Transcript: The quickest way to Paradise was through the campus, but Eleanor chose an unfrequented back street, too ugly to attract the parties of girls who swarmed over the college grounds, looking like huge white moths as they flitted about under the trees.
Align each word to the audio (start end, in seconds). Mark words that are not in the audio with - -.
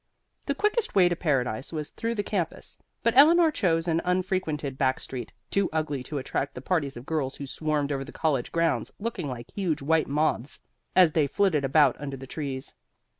The 0.47 0.55
quickest 0.55 0.95
way 0.95 1.09
to 1.09 1.15
Paradise 1.15 1.71
was 1.71 1.91
through 1.91 2.15
the 2.15 2.23
campus, 2.23 2.75
but 3.03 3.15
Eleanor 3.15 3.51
chose 3.51 3.87
an 3.87 4.01
unfrequented 4.03 4.75
back 4.75 4.99
street, 4.99 5.31
too 5.51 5.69
ugly 5.71 6.01
to 6.05 6.17
attract 6.17 6.55
the 6.55 6.59
parties 6.61 6.97
of 6.97 7.05
girls 7.05 7.35
who 7.35 7.45
swarmed 7.45 7.91
over 7.91 8.03
the 8.03 8.11
college 8.11 8.51
grounds, 8.51 8.91
looking 8.99 9.27
like 9.27 9.51
huge 9.53 9.83
white 9.83 10.07
moths 10.07 10.59
as 10.95 11.11
they 11.11 11.27
flitted 11.27 11.63
about 11.63 11.97
under 11.99 12.17
the 12.17 12.25
trees. 12.25 12.73